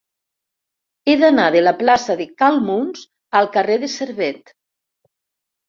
[1.05, 3.05] He d'anar de la plaça de Cal Muns
[3.43, 4.53] al carrer de Servet.